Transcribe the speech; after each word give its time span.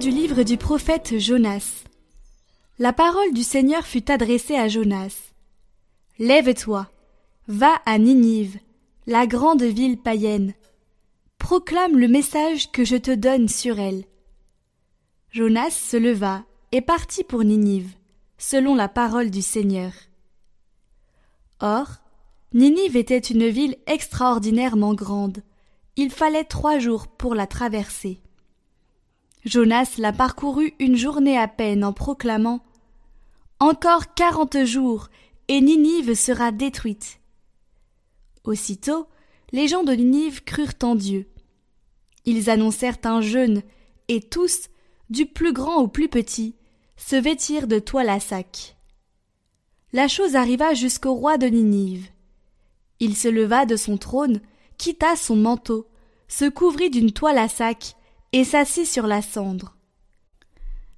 Livre 0.00 0.42
du 0.42 0.56
prophète 0.56 1.18
Jonas. 1.18 1.84
La 2.78 2.92
parole 2.92 3.32
du 3.32 3.42
Seigneur 3.42 3.86
fut 3.86 4.10
adressée 4.10 4.56
à 4.56 4.66
Jonas. 4.66 5.32
Lève-toi, 6.18 6.90
va 7.46 7.74
à 7.86 7.98
Ninive, 7.98 8.58
la 9.06 9.26
grande 9.26 9.62
ville 9.62 9.98
païenne. 9.98 10.54
Proclame 11.38 11.98
le 11.98 12.08
message 12.08 12.72
que 12.72 12.84
je 12.84 12.96
te 12.96 13.10
donne 13.10 13.48
sur 13.48 13.78
elle. 13.78 14.04
Jonas 15.30 15.70
se 15.70 15.98
leva 15.98 16.42
et 16.72 16.80
partit 16.80 17.22
pour 17.22 17.44
Ninive, 17.44 17.92
selon 18.38 18.74
la 18.74 18.88
parole 18.88 19.30
du 19.30 19.42
Seigneur. 19.42 19.92
Or, 21.60 21.88
Ninive 22.54 22.96
était 22.96 23.18
une 23.18 23.46
ville 23.46 23.76
extraordinairement 23.86 24.94
grande. 24.94 25.42
Il 25.96 26.10
fallait 26.10 26.44
trois 26.44 26.78
jours 26.78 27.06
pour 27.06 27.34
la 27.34 27.46
traverser. 27.46 28.20
Jonas 29.44 29.94
la 29.98 30.12
parcourut 30.12 30.74
une 30.78 30.96
journée 30.96 31.36
à 31.36 31.48
peine 31.48 31.82
en 31.84 31.92
proclamant 31.92 32.62
Encore 33.58 34.14
quarante 34.14 34.64
jours, 34.64 35.08
et 35.48 35.60
Ninive 35.60 36.14
sera 36.14 36.52
détruite. 36.52 37.18
Aussitôt, 38.44 39.08
les 39.50 39.66
gens 39.66 39.82
de 39.82 39.92
Ninive 39.92 40.44
crurent 40.44 40.78
en 40.82 40.94
Dieu. 40.94 41.28
Ils 42.24 42.50
annoncèrent 42.50 42.98
un 43.02 43.20
jeûne, 43.20 43.62
et 44.06 44.20
tous, 44.20 44.68
du 45.10 45.26
plus 45.26 45.52
grand 45.52 45.78
au 45.78 45.88
plus 45.88 46.08
petit, 46.08 46.54
se 46.96 47.16
vêtirent 47.16 47.66
de 47.66 47.80
toile 47.80 48.10
à 48.10 48.20
sac. 48.20 48.76
La 49.92 50.06
chose 50.06 50.36
arriva 50.36 50.72
jusqu'au 50.72 51.14
roi 51.14 51.36
de 51.36 51.48
Ninive. 51.48 52.08
Il 53.00 53.16
se 53.16 53.26
leva 53.26 53.66
de 53.66 53.74
son 53.74 53.96
trône, 53.96 54.40
quitta 54.78 55.16
son 55.16 55.34
manteau, 55.34 55.88
se 56.28 56.48
couvrit 56.48 56.90
d'une 56.90 57.10
toile 57.12 57.38
à 57.38 57.48
sac, 57.48 57.96
et 58.32 58.44
s'assit 58.44 58.86
sur 58.86 59.06
la 59.06 59.22
cendre. 59.22 59.76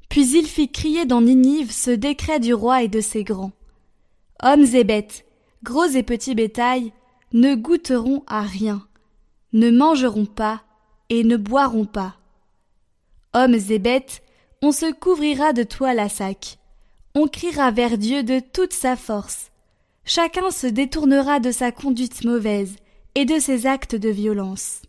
Puis 0.09 0.37
il 0.37 0.47
fit 0.47 0.71
crier 0.71 1.07
dans 1.07 1.21
Ninive 1.21 1.73
ce 1.73 1.91
décret 1.91 2.41
du 2.41 2.55
roi 2.55 2.83
et 2.83 2.89
de 2.89 3.01
ses 3.01 3.25
grands. 3.25 3.53
Hommes 4.43 4.67
et 4.75 4.85
bêtes, 4.85 5.25
gros 5.63 5.87
et 5.87 6.03
petits 6.03 6.35
bétail, 6.35 6.93
ne 7.33 7.55
goûteront 7.55 8.23
à 8.27 8.43
rien, 8.43 8.87
ne 9.53 9.71
mangeront 9.71 10.27
pas 10.27 10.63
et 11.11 11.25
ne 11.25 11.37
boiront 11.37 11.87
pas. 11.87 12.17
Hommes 13.33 13.59
et 13.69 13.79
bêtes, 13.79 14.23
on 14.63 14.71
se 14.71 14.93
couvrira 14.93 15.53
de 15.53 15.65
toile 15.65 15.99
à 15.99 16.09
sac, 16.09 16.59
on 17.15 17.27
criera 17.27 17.71
vers 17.71 17.99
Dieu 17.99 18.23
de 18.23 18.41
toute 18.41 18.73
sa 18.73 18.97
force. 18.97 19.51
Chacun 20.05 20.51
se 20.51 20.67
détournera 20.67 21.41
de 21.41 21.51
sa 21.51 21.73
conduite 21.73 22.25
mauvaise 22.25 22.77
et 23.15 23.25
de 23.25 23.39
ses 23.39 23.67
actes 23.67 23.97
de 23.97 24.11
violence. 24.11 24.83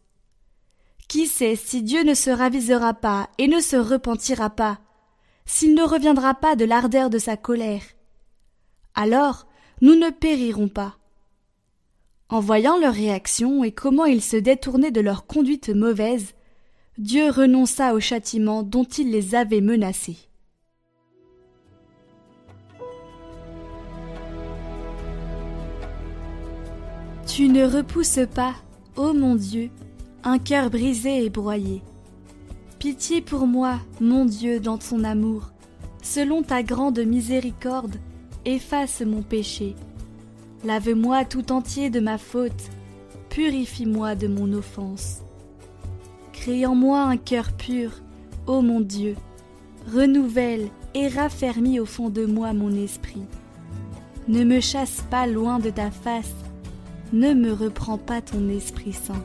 Qui 1.07 1.27
sait 1.27 1.55
si 1.55 1.83
Dieu 1.83 2.03
ne 2.03 2.13
se 2.13 2.29
ravisera 2.29 2.93
pas 2.93 3.29
et 3.37 3.47
ne 3.47 3.59
se 3.59 3.75
repentira 3.75 4.49
pas, 4.49 4.79
s'il 5.45 5.75
ne 5.75 5.83
reviendra 5.83 6.33
pas 6.33 6.55
de 6.55 6.65
l'ardeur 6.65 7.09
de 7.09 7.19
sa 7.19 7.37
colère? 7.37 7.83
Alors 8.95 9.47
nous 9.81 9.95
ne 9.95 10.09
périrons 10.09 10.67
pas. 10.67 10.97
En 12.29 12.39
voyant 12.39 12.77
leur 12.79 12.93
réaction 12.93 13.63
et 13.63 13.71
comment 13.71 14.05
ils 14.05 14.23
se 14.23 14.37
détournaient 14.37 14.91
de 14.91 15.01
leur 15.01 15.27
conduite 15.27 15.69
mauvaise, 15.69 16.33
Dieu 16.97 17.29
renonça 17.29 17.93
au 17.93 17.99
châtiment 17.99 18.63
dont 18.63 18.85
il 18.85 19.11
les 19.11 19.35
avait 19.35 19.61
menacés. 19.61 20.17
Tu 27.27 27.49
ne 27.49 27.65
repousses 27.65 28.27
pas, 28.33 28.55
ô 28.95 29.13
mon 29.13 29.35
Dieu, 29.35 29.69
un 30.25 30.39
cœur 30.39 30.71
brisé 30.71 31.23
et 31.23 31.29
broyé. 31.29 31.83
Pitié 32.79 33.21
pour 33.21 33.45
moi, 33.45 33.79
mon 34.01 34.25
Dieu, 34.25 34.59
dans 34.59 34.79
ton 34.79 35.03
amour. 35.03 35.51
Selon 36.01 36.41
ta 36.41 36.63
grande 36.63 36.99
miséricorde, 36.99 37.97
efface 38.43 39.01
mon 39.01 39.21
péché. 39.21 39.75
Lave-moi 40.63 41.25
tout 41.25 41.51
entier 41.51 41.91
de 41.91 41.99
ma 41.99 42.17
faute, 42.17 42.71
purifie-moi 43.29 44.15
de 44.15 44.27
mon 44.27 44.51
offense. 44.53 45.21
Crée 46.33 46.65
en 46.65 46.73
moi 46.73 47.03
un 47.03 47.17
cœur 47.17 47.53
pur, 47.53 47.91
ô 48.47 48.61
mon 48.61 48.81
Dieu, 48.81 49.15
renouvelle 49.93 50.69
et 50.95 51.07
raffermis 51.07 51.79
au 51.79 51.85
fond 51.85 52.09
de 52.09 52.25
moi 52.25 52.51
mon 52.53 52.71
esprit. 52.71 53.25
Ne 54.27 54.43
me 54.43 54.59
chasse 54.59 55.03
pas 55.11 55.27
loin 55.27 55.59
de 55.59 55.69
ta 55.69 55.91
face, 55.91 56.33
ne 57.13 57.35
me 57.35 57.53
reprends 57.53 57.99
pas 57.99 58.21
ton 58.21 58.49
Esprit 58.49 58.93
Saint. 58.93 59.23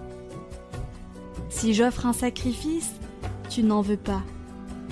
Si 1.48 1.74
j'offre 1.74 2.06
un 2.06 2.12
sacrifice, 2.12 2.92
tu 3.48 3.62
n'en 3.62 3.80
veux 3.80 3.96
pas. 3.96 4.22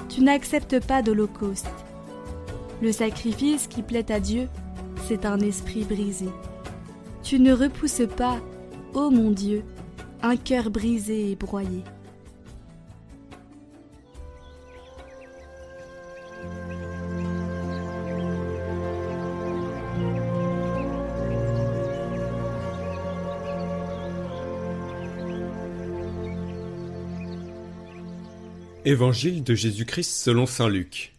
Tu 0.09 0.23
n'acceptes 0.23 0.85
pas 0.87 1.03
d'holocauste. 1.03 1.69
Le 2.81 2.93
sacrifice 2.93 3.67
qui 3.67 3.83
plaît 3.83 4.11
à 4.11 4.21
Dieu, 4.21 4.49
c'est 5.07 5.27
un 5.27 5.39
esprit 5.41 5.85
brisé. 5.85 6.29
Tu 7.23 7.39
ne 7.39 7.53
repousses 7.53 8.09
pas, 8.17 8.39
ô 8.95 9.11
mon 9.11 9.31
Dieu, 9.31 9.65
un 10.23 10.37
cœur 10.37 10.71
brisé 10.71 11.31
et 11.31 11.37
broyé. 11.37 11.85
Évangile 28.85 29.43
de 29.43 29.57
Jésus-Christ 29.57 30.23
selon 30.23 30.47
saint 30.47 30.69
Luc. 30.69 31.13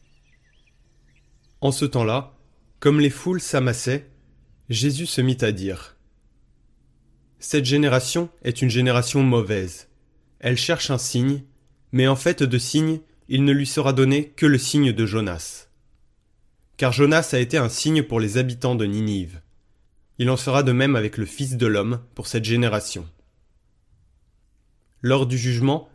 En 1.60 1.74
ce 1.74 1.84
temps-là, 1.84 2.34
comme 2.80 3.02
les 3.02 3.10
foules 3.10 3.42
s'amassaient, 3.42 4.10
Jésus 4.70 5.06
se 5.06 5.20
mit 5.20 5.38
à 5.42 5.52
dire 5.52 5.98
Cette 7.40 7.66
génération 7.66 8.30
est 8.44 8.62
une 8.62 8.70
génération 8.70 9.24
mauvaise. 9.24 9.90
Elle 10.40 10.58
cherche 10.58 10.90
un 10.90 10.98
signe, 10.98 11.44
mais 11.92 12.08
en 12.08 12.16
fait 12.16 12.44
de 12.44 12.58
signe, 12.58 13.02
il 13.28 13.44
ne 13.44 13.52
lui 13.52 13.68
sera 13.68 13.92
donné 13.92 14.30
que 14.30 14.46
le 14.46 14.58
signe 14.58 14.94
de 14.94 15.06
Jonas. 15.06 15.68
Car 16.78 16.94
Jonas 16.94 17.32
a 17.34 17.40
été 17.40 17.58
un 17.58 17.70
signe 17.70 18.04
pour 18.04 18.22
les 18.22 18.38
habitants 18.38 18.76
de 18.76 18.86
Ninive. 18.86 19.42
Il 20.18 20.30
en 20.30 20.38
sera 20.38 20.64
de 20.64 20.72
même 20.72 20.96
avec 20.96 21.18
le 21.18 21.26
Fils 21.26 21.58
de 21.58 21.68
l'homme 21.68 22.02
pour 22.16 22.28
cette 22.28 22.46
génération. 22.46 23.06
Lors 25.02 25.28
du 25.28 25.38
jugement, 25.38 25.90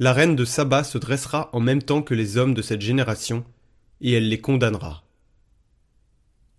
la 0.00 0.14
reine 0.14 0.34
de 0.34 0.46
Saba 0.46 0.82
se 0.82 0.96
dressera 0.96 1.50
en 1.52 1.60
même 1.60 1.82
temps 1.82 2.00
que 2.00 2.14
les 2.14 2.38
hommes 2.38 2.54
de 2.54 2.62
cette 2.62 2.80
génération, 2.80 3.44
et 4.00 4.12
elle 4.12 4.30
les 4.30 4.40
condamnera. 4.40 5.04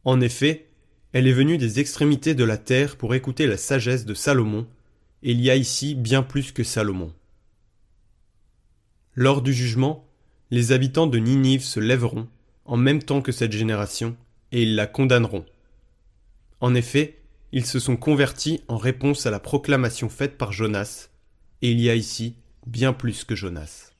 En 0.03 0.21
effet, 0.21 0.69
elle 1.11 1.25
est 1.25 1.33
venue 1.33 1.57
des 1.57 1.79
extrémités 1.79 2.35
de 2.35 2.43
la 2.43 2.59
terre 2.59 2.97
pour 2.97 3.15
écouter 3.15 3.47
la 3.47 3.57
sagesse 3.57 4.05
de 4.05 4.13
Salomon, 4.13 4.67
et 5.23 5.31
il 5.31 5.41
y 5.41 5.49
a 5.49 5.55
ici 5.55 5.95
bien 5.95 6.21
plus 6.21 6.51
que 6.51 6.63
Salomon. 6.63 7.11
Lors 9.15 9.41
du 9.41 9.53
jugement, 9.53 10.07
les 10.51 10.71
habitants 10.71 11.07
de 11.07 11.17
Ninive 11.17 11.63
se 11.63 11.79
lèveront, 11.79 12.27
en 12.65 12.77
même 12.77 13.01
temps 13.01 13.23
que 13.23 13.31
cette 13.31 13.53
génération, 13.53 14.15
et 14.51 14.61
ils 14.61 14.75
la 14.75 14.85
condamneront. 14.85 15.45
En 16.59 16.75
effet, 16.75 17.17
ils 17.51 17.65
se 17.65 17.79
sont 17.79 17.97
convertis 17.97 18.61
en 18.67 18.77
réponse 18.77 19.25
à 19.25 19.31
la 19.31 19.39
proclamation 19.39 20.09
faite 20.09 20.37
par 20.37 20.53
Jonas, 20.53 21.09
et 21.63 21.71
il 21.71 21.79
y 21.79 21.89
a 21.89 21.95
ici 21.95 22.35
bien 22.65 22.93
plus 22.93 23.23
que 23.23 23.35
Jonas. 23.35 23.91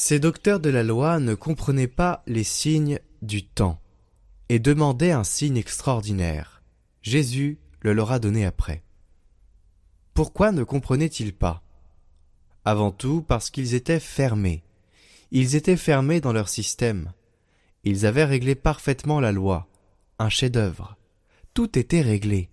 Ces 0.00 0.20
docteurs 0.20 0.60
de 0.60 0.70
la 0.70 0.82
loi 0.82 1.20
ne 1.20 1.34
comprenaient 1.34 1.86
pas 1.86 2.22
les 2.26 2.44
signes 2.44 2.98
du 3.20 3.46
temps 3.46 3.78
et 4.48 4.58
demandaient 4.58 5.12
un 5.12 5.24
signe 5.24 5.58
extraordinaire. 5.58 6.62
Jésus 7.02 7.58
le 7.80 7.92
leur 7.92 8.12
a 8.12 8.18
donné 8.18 8.46
après. 8.46 8.84
Pourquoi 10.18 10.50
ne 10.50 10.64
comprenaient-ils 10.64 11.32
pas? 11.32 11.62
Avant 12.64 12.90
tout 12.90 13.22
parce 13.22 13.50
qu'ils 13.50 13.74
étaient 13.74 14.00
fermés. 14.00 14.64
Ils 15.30 15.54
étaient 15.54 15.76
fermés 15.76 16.20
dans 16.20 16.32
leur 16.32 16.48
système. 16.48 17.12
Ils 17.84 18.04
avaient 18.04 18.24
réglé 18.24 18.56
parfaitement 18.56 19.20
la 19.20 19.30
loi, 19.30 19.68
un 20.18 20.28
chef-d'œuvre. 20.28 20.96
Tout 21.54 21.78
était 21.78 22.00
réglé. 22.00 22.50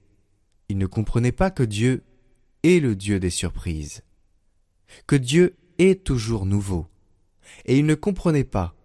Ils 0.69 0.77
ne 0.77 0.85
comprenaient 0.85 1.31
pas 1.31 1.49
que 1.49 1.63
Dieu 1.63 2.03
est 2.61 2.79
le 2.79 2.95
Dieu 2.95 3.19
des 3.19 3.31
surprises, 3.31 4.03
que 5.07 5.15
Dieu 5.15 5.55
est 5.79 6.03
toujours 6.03 6.45
nouveau. 6.45 6.85
Et 7.65 7.79
ils 7.79 7.85
ne 7.87 7.95
comprenaient 7.95 8.43
pas. 8.43 8.75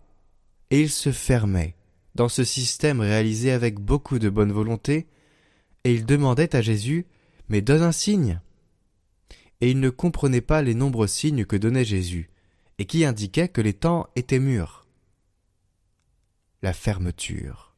Et 0.70 0.80
ils 0.80 0.90
se 0.90 1.12
fermaient 1.12 1.76
dans 2.14 2.30
ce 2.30 2.44
système 2.44 3.02
réalisé 3.02 3.52
avec 3.52 3.78
beaucoup 3.78 4.18
de 4.18 4.30
bonne 4.30 4.52
volonté, 4.52 5.06
et 5.84 5.92
ils 5.92 6.06
demandaient 6.06 6.56
à 6.56 6.62
Jésus 6.62 7.04
Mais 7.50 7.60
donne 7.60 7.82
un 7.82 7.92
signe 7.92 8.40
et 9.60 9.70
ils 9.70 9.80
ne 9.80 9.90
comprenaient 9.90 10.40
pas 10.40 10.62
les 10.62 10.74
nombreux 10.74 11.06
signes 11.06 11.44
que 11.44 11.56
donnait 11.56 11.84
Jésus, 11.84 12.30
et 12.78 12.86
qui 12.86 13.04
indiquait 13.04 13.48
que 13.48 13.60
les 13.60 13.74
temps 13.74 14.08
étaient 14.16 14.38
mûrs. 14.38 14.86
La 16.62 16.72
fermeture. 16.72 17.74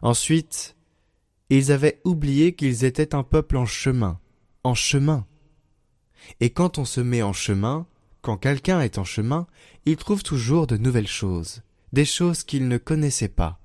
Ensuite, 0.00 0.76
ils 1.50 1.70
avaient 1.70 2.00
oublié 2.04 2.54
qu'ils 2.54 2.84
étaient 2.84 3.14
un 3.14 3.22
peuple 3.22 3.56
en 3.56 3.66
chemin, 3.66 4.18
en 4.64 4.74
chemin. 4.74 5.26
Et 6.40 6.50
quand 6.50 6.78
on 6.78 6.84
se 6.84 7.00
met 7.00 7.22
en 7.22 7.32
chemin, 7.32 7.86
quand 8.22 8.36
quelqu'un 8.36 8.80
est 8.80 8.98
en 8.98 9.04
chemin, 9.04 9.46
il 9.84 9.96
trouve 9.96 10.22
toujours 10.22 10.66
de 10.66 10.76
nouvelles 10.76 11.08
choses, 11.08 11.62
des 11.92 12.04
choses 12.04 12.42
qu'il 12.42 12.68
ne 12.68 12.78
connaissait 12.78 13.28
pas. 13.28 13.60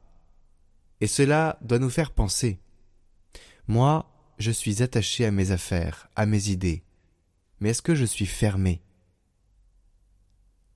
Et 0.99 1.07
cela 1.07 1.59
doit 1.61 1.79
nous 1.79 1.89
faire 1.89 2.11
penser. 2.11 2.59
Moi, 3.67 4.09
je 4.37 4.51
suis 4.51 4.83
attaché 4.83 5.25
à 5.25 5.31
mes 5.31 5.51
affaires, 5.51 6.09
à 6.15 6.25
mes 6.25 6.49
idées. 6.49 6.83
Mais 7.59 7.69
est-ce 7.69 7.81
que 7.81 7.95
je 7.95 8.05
suis 8.05 8.25
fermé? 8.25 8.81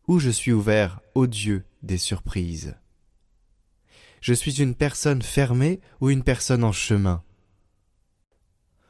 Ou 0.08 0.20
je 0.20 0.30
suis 0.30 0.52
ouvert 0.52 1.00
au 1.14 1.28
Dieu 1.28 1.66
des 1.84 1.98
surprises? 1.98 2.76
Je 4.20 4.34
suis 4.34 4.62
une 4.62 4.76
personne 4.76 5.22
fermée 5.22 5.80
ou 6.00 6.10
une 6.10 6.24
personne 6.24 6.64
en 6.64 6.72
chemin? 6.72 7.24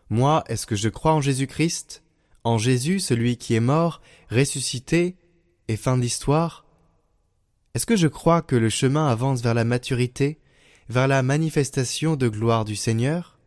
Moi, 0.10 0.44
est-ce 0.48 0.66
que 0.66 0.76
je 0.76 0.90
crois 0.90 1.14
en 1.14 1.22
Jésus-Christ? 1.22 2.04
En 2.44 2.58
Jésus, 2.58 3.00
celui 3.00 3.38
qui 3.38 3.54
est 3.54 3.62
mort, 3.62 4.02
ressuscité 4.30 5.16
et 5.68 5.78
fin 5.78 5.98
d'histoire 5.98 6.66
Est-ce 7.74 7.86
que 7.86 7.96
je 7.96 8.08
crois 8.08 8.42
que 8.42 8.56
le 8.56 8.70
chemin 8.70 9.08
avance 9.08 9.42
vers 9.42 9.54
la 9.54 9.64
maturité, 9.64 10.40
vers 10.90 11.08
la 11.08 11.24
manifestation 11.24 12.16
de 12.16 12.28
gloire 12.28 12.66
du 12.66 12.76
Seigneur? 12.76 13.38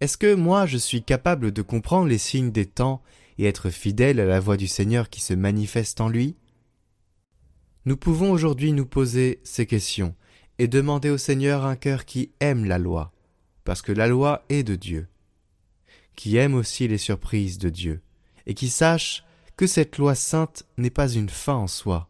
Est-ce 0.00 0.16
que 0.16 0.34
moi 0.34 0.66
je 0.66 0.78
suis 0.78 1.02
capable 1.02 1.52
de 1.52 1.62
comprendre 1.62 2.08
les 2.08 2.18
signes 2.18 2.52
des 2.52 2.66
temps 2.66 3.02
et 3.38 3.46
être 3.46 3.70
fidèle 3.70 4.20
à 4.20 4.26
la 4.26 4.40
voix 4.40 4.56
du 4.56 4.66
Seigneur 4.66 5.10
qui 5.10 5.20
se 5.20 5.34
manifeste 5.34 6.00
en 6.00 6.08
lui? 6.08 6.36
Nous 7.86 7.96
pouvons 7.96 8.30
aujourd'hui 8.30 8.72
nous 8.72 8.86
poser 8.86 9.40
ces 9.44 9.66
questions 9.66 10.14
et 10.58 10.68
demander 10.68 11.08
au 11.08 11.16
Seigneur 11.16 11.64
un 11.64 11.76
cœur 11.76 12.04
qui 12.04 12.32
aime 12.40 12.66
la 12.66 12.78
loi, 12.78 13.12
parce 13.64 13.80
que 13.80 13.92
la 13.92 14.06
loi 14.06 14.44
est 14.50 14.62
de 14.62 14.76
Dieu, 14.76 15.08
qui 16.16 16.36
aime 16.36 16.54
aussi 16.54 16.86
les 16.86 16.98
surprises 16.98 17.56
de 17.56 17.70
Dieu, 17.70 18.02
et 18.46 18.52
qui 18.52 18.68
sache 18.68 19.24
que 19.56 19.66
cette 19.66 19.96
loi 19.96 20.14
sainte 20.14 20.64
n'est 20.76 20.90
pas 20.90 21.08
une 21.08 21.30
fin 21.30 21.54
en 21.54 21.66
soi, 21.66 22.09